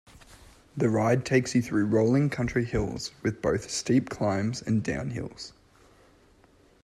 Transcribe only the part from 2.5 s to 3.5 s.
hills, with